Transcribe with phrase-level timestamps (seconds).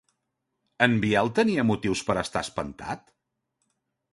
[0.85, 3.07] En Biel tenia motius per estar espantat?